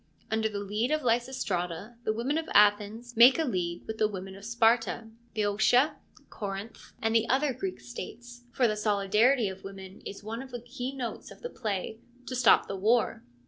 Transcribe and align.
Under 0.31 0.49
the 0.49 0.57
lead 0.57 0.89
of 0.89 1.03
Lysistrata 1.03 1.95
the 2.05 2.11
women 2.11 2.39
of 2.39 2.49
Athens 2.55 3.15
make 3.15 3.37
a 3.37 3.43
league 3.43 3.85
with 3.85 3.99
the 3.99 4.07
women 4.07 4.35
of 4.35 4.43
Sparta, 4.45 5.09
Bceotia, 5.35 5.93
Corinth, 6.31 6.93
and 7.03 7.13
the 7.15 7.29
other 7.29 7.49
160 7.49 7.51
FEMINISM 7.53 7.53
IN 7.53 7.57
GREEK 7.59 7.59
LITERATURE 7.59 7.59
Greek 7.59 7.79
States 7.81 8.43
(for 8.51 8.67
the 8.67 8.75
solidarity 8.75 9.47
of 9.47 9.63
women 9.63 10.01
is 10.03 10.23
one 10.23 10.41
of 10.41 10.49
the 10.49 10.59
key 10.63 10.95
notes 10.95 11.29
of 11.29 11.43
the 11.43 11.51
play), 11.51 11.99
to 12.25 12.35
stop 12.35 12.67
the 12.67 12.75
war. 12.75 13.21